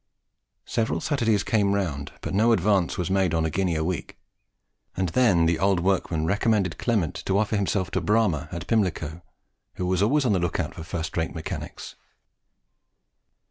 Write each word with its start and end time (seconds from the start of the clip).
Several 0.65 0.99
Saturdays 0.99 1.43
came 1.43 1.73
round, 1.75 2.11
but 2.21 2.33
no 2.33 2.53
advance 2.53 2.97
was 2.97 3.11
made 3.11 3.35
on 3.35 3.43
the 3.43 3.51
guinea 3.51 3.75
a 3.75 3.83
week; 3.83 4.17
and 4.97 5.09
then 5.09 5.45
the 5.45 5.59
old 5.59 5.79
workman 5.79 6.25
recommended 6.25 6.79
Clement 6.79 7.13
to 7.27 7.37
offer 7.37 7.55
himself 7.55 7.91
to 7.91 8.01
Bramah 8.01 8.49
at 8.51 8.65
Pimlico, 8.65 9.21
who 9.75 9.85
was 9.85 10.01
always 10.01 10.25
on 10.25 10.33
the 10.33 10.39
look 10.39 10.59
out 10.59 10.73
for 10.73 10.81
first 10.81 11.15
rate 11.17 11.35
mechanics. 11.35 11.93